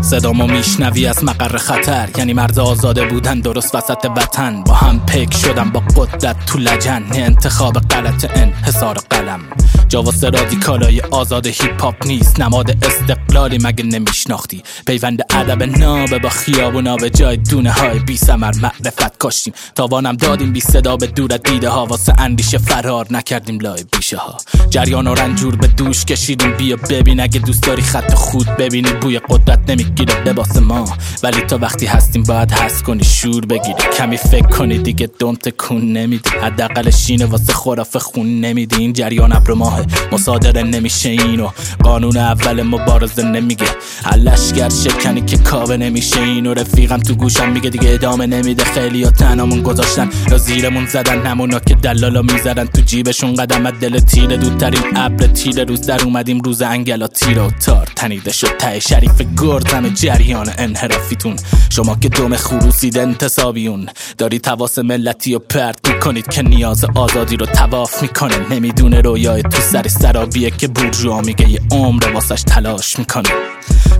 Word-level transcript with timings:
صدامو 0.00 0.46
میشنوی 0.46 1.06
از 1.06 1.24
مقر 1.24 1.56
خطر. 1.56 2.08
یعنی 2.16 2.32
مرد 2.32 2.58
آزاده 2.58 3.06
بودن 3.06 3.40
درست 3.40 3.74
وسط 3.74 4.06
وطن. 4.16 4.62
با 4.62 4.74
هم 4.74 5.00
pack 5.06 5.34
شدم 5.34 5.70
با 5.70 5.80
قدرت 5.80 6.46
تو 6.46 6.58
لجن. 6.58 7.02
انتخاب 7.14 7.78
غلط 7.78 8.38
انحصار 8.38 8.98
قلم. 9.10 9.40
جا 9.90 10.01
وا 10.01 10.12
رادیکالای 10.22 11.00
آزاد 11.00 11.46
هیپ 11.46 11.82
هاپ 11.82 12.06
نیست. 12.06 12.40
نماد 12.40 12.84
استقلالی 12.84 13.58
مگه 13.62 13.84
نمیشناختی؟ 13.84 14.62
پیوند 14.86 15.20
ادب 15.30 15.62
نابه 15.62 16.18
با 16.18 16.28
خیابونا 16.28 16.96
به 16.96 17.10
جای 17.10 17.36
دونه 17.36 17.72
های 17.72 17.98
بی 17.98 18.16
سمر 18.16 18.52
معرفت 18.62 19.18
کاشتیم. 19.18 19.54
تاوانم 19.74 20.16
دادیم 20.16 20.52
بی 20.52 20.60
صدا 20.60 20.96
به 20.96 21.06
دور 21.06 21.36
دیده 21.36 21.68
ها. 21.68 21.86
واسه 21.86 22.14
اندیشه 22.18 22.58
فرار 22.58 23.06
نکردیم 23.10 23.58
لای 23.60 23.84
بیشه 23.92 24.16
ها. 24.16 24.36
جریان 24.70 25.06
و 25.06 25.14
رنجور 25.14 25.56
به 25.56 25.66
دوش 25.66 26.04
کشیدیم. 26.04 26.52
بیا 26.56 26.76
ببین 26.76 27.20
اگه 27.20 27.40
دوست 27.40 27.62
داری 27.62 27.82
خط 27.82 28.14
خود 28.14 28.46
ببینی. 28.46 28.90
بوی 28.92 29.18
قدرت 29.18 29.70
نمی‌گیره 29.70 30.24
لباس 30.24 30.56
ما. 30.56 30.84
ولی 31.22 31.40
تا 31.40 31.58
وقتی 31.58 31.86
هستیم 31.86 32.22
باید 32.22 32.52
هست 32.52 32.82
کنی 32.82 33.04
شور 33.04 33.46
بگیری. 33.46 33.82
کمی 33.98 34.16
فکر 34.16 34.48
کنی 34.48 34.78
دیگه 34.78 35.10
دونت 35.18 35.48
کون 35.48 35.92
نمیدی. 35.92 36.30
حداقل 36.42 36.90
شینه 36.90 37.26
واسه 37.26 37.52
خرافه 37.52 37.98
خون 37.98 38.40
نمیدی. 38.40 38.76
این 38.76 38.92
جریان 38.92 39.32
ابر 39.32 39.52
ماه 39.52 39.79
مصادره 40.12 40.62
نمیشه 40.62 41.08
اینو. 41.08 41.48
قانون 41.82 42.16
اول 42.16 42.62
مبارزه 42.62 43.22
نمیگه 43.22 43.66
علشگر 44.04 44.68
شکنی 44.68 45.20
که 45.20 45.36
کابه 45.36 45.76
نمیشه 45.76 46.20
اینو. 46.20 46.54
رفیقم 46.54 46.98
تو 46.98 47.14
گوشم 47.14 47.52
میگه 47.52 47.70
دیگه 47.70 47.90
ادامه 47.90 48.26
نمیده. 48.26 48.64
خیلی 48.64 49.02
ها 49.04 49.10
تنامون 49.10 49.62
گذاشتن. 49.62 50.10
یا 50.30 50.38
زیرمون 50.38 50.86
زدن. 50.86 51.26
همونا 51.26 51.58
که 51.58 51.74
دلالا 51.74 52.22
می‌زدن. 52.22 52.64
تو 52.64 52.80
جیبشون 52.80 53.34
قدم. 53.34 53.70
دل 53.70 53.98
تیره 53.98 54.36
دودترین 54.36 54.96
ابر 54.96 55.26
تیره. 55.26 55.64
روز 55.64 55.80
در 55.80 56.02
اومدیم. 56.02 56.40
روز 56.40 56.62
انگلا 56.62 57.06
تیر 57.06 57.38
و 57.38 57.50
تار 57.50 57.88
تنیده 57.96 58.32
شد. 58.32 58.56
ته 58.56 58.80
شریف 58.80 59.22
گرد. 59.42 59.94
جریان 59.94 60.50
انحرافیتون. 60.58 61.36
شما 61.70 61.96
که 61.96 62.08
دوم 62.08 62.36
خروسید 62.36 62.98
انتصابیون. 62.98 63.88
داری 64.18 64.38
تواس 64.38 64.78
ملتی 64.78 65.34
و 65.34 65.38
پرت 65.38 65.88
می‌کنید 65.88 66.28
که 66.28 66.42
نیاز 66.42 66.84
آزادی 66.94 67.36
رو 67.36 67.46
تواف 67.46 68.02
می‌کنه. 68.02 68.48
نمی‌دونه 68.50 69.00
رویای 69.00 69.42
تو 69.42 69.60
سر 69.60 69.88
سرابیه 69.88 70.50
که 70.50 70.68
بورژوا 70.68 71.20
میگه 71.20 71.50
یه 71.50 71.60
عمر 71.70 72.12
واسش 72.14 72.42
تلاش 72.42 72.98
می‌کنه. 72.98 73.28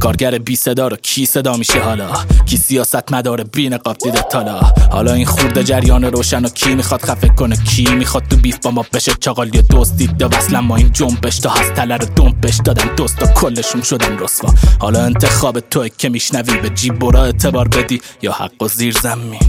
کارگر 0.00 0.38
بی 0.38 0.56
صدا 0.56 0.88
رو 0.88 0.96
کی 0.96 1.26
صدا 1.26 1.56
میشه 1.56 1.80
حالا؟ 1.80 2.08
کی 2.46 2.56
سیاست 2.56 3.12
مدار 3.12 3.44
بی 3.44 3.68
نقاب 3.68 3.98
دیده 3.98 4.22
تالا؟ 4.22 4.60
حالا 4.92 5.12
این 5.12 5.26
خورده 5.26 5.64
جریان 5.64 6.04
روشن 6.04 6.44
و 6.44 6.48
کی 6.48 6.74
می‌خواد 6.74 7.02
خفه 7.02 7.28
کنه؟ 7.28 7.56
کی 7.56 7.86
می‌خواد 7.94 8.22
تو 8.30 8.36
بیف 8.36 8.58
با 8.58 8.70
ما 8.70 8.84
بشه؟ 8.92 9.12
چاقالی 9.20 9.62
دوست 9.62 9.96
دید 9.96 10.22
وصلا 10.22 10.60
ما 10.60 10.76
این 10.76 10.92
جنبش 10.92 11.38
تا 11.38 11.50
هست 11.50 11.72
تلر 11.72 11.98
دنبش 11.98 12.58
دادن. 12.64 12.94
دوست 12.96 13.22
و 13.22 13.26
کلشون 13.26 13.82
شدن 13.82 14.18
رسوا. 14.18 14.54
حالا 14.80 15.04
انتخاب 15.04 15.60
توی 15.60 15.90
که 15.98 16.08
میشنوی. 16.08 16.58
به 16.58 16.70
جیب 16.70 16.98
برا 16.98 17.32
اعتبار 17.58 17.82
بدی 17.82 18.00
یا 18.22 18.32
حق 18.32 18.62
و 18.62 18.68
زیر 18.68 18.94
زمین. 19.02 19.40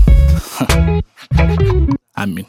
همین. 2.17 2.45